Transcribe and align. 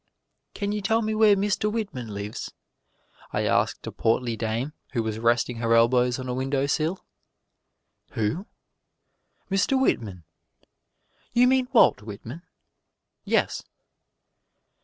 "Can 0.55 0.71
you 0.71 0.81
tell 0.81 1.03
me 1.03 1.13
where 1.13 1.35
Mr. 1.35 1.71
Whitman 1.71 2.07
lives?" 2.11 2.51
I 3.31 3.45
asked 3.45 3.85
a 3.85 3.91
portly 3.91 4.35
dame 4.35 4.73
who 4.93 5.03
was 5.03 5.19
resting 5.19 5.57
her 5.57 5.75
elbows 5.75 6.17
on 6.17 6.27
a 6.27 6.33
windowsill. 6.33 7.05
"Who?" 8.13 8.47
"Mr. 9.51 9.79
Whitman!" 9.79 10.23
"You 11.33 11.47
mean 11.47 11.67
Walt 11.71 12.01
Whitman?" 12.01 12.41
"Yes." 13.25 13.61